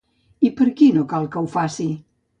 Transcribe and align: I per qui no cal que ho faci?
I 0.47 0.49
per 0.61 0.67
qui 0.79 0.87
no 0.95 1.05
cal 1.13 1.31
que 1.37 1.43
ho 1.45 1.53
faci? 1.57 1.87